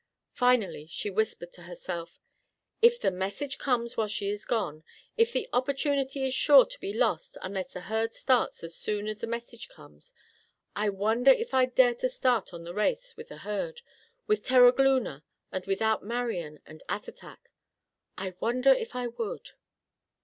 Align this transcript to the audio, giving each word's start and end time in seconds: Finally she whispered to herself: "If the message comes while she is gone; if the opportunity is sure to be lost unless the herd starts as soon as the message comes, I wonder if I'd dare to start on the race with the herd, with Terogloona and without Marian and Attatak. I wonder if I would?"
Finally 0.33 0.87
she 0.87 1.11
whispered 1.11 1.53
to 1.53 1.61
herself: 1.61 2.19
"If 2.81 2.99
the 2.99 3.11
message 3.11 3.59
comes 3.59 3.95
while 3.95 4.07
she 4.07 4.31
is 4.31 4.45
gone; 4.45 4.83
if 5.15 5.31
the 5.31 5.47
opportunity 5.53 6.25
is 6.25 6.33
sure 6.33 6.65
to 6.65 6.79
be 6.79 6.91
lost 6.91 7.37
unless 7.43 7.73
the 7.73 7.81
herd 7.81 8.15
starts 8.15 8.63
as 8.63 8.75
soon 8.75 9.07
as 9.07 9.21
the 9.21 9.27
message 9.27 9.69
comes, 9.69 10.11
I 10.75 10.89
wonder 10.89 11.29
if 11.29 11.53
I'd 11.53 11.75
dare 11.75 11.93
to 11.93 12.09
start 12.09 12.51
on 12.51 12.63
the 12.63 12.73
race 12.73 13.15
with 13.15 13.27
the 13.27 13.37
herd, 13.45 13.83
with 14.25 14.43
Terogloona 14.43 15.21
and 15.51 15.67
without 15.67 16.03
Marian 16.03 16.61
and 16.65 16.81
Attatak. 16.89 17.37
I 18.17 18.33
wonder 18.39 18.73
if 18.73 18.95
I 18.95 19.05
would?" 19.05 19.51